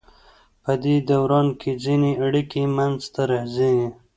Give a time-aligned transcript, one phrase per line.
[0.63, 3.75] پدې دوران کې ځینې اړیکې منځ ته راځي.